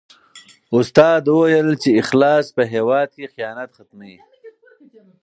[0.77, 4.17] استاد وویل چې اخلاص په هېواد کې خیانت ختموي.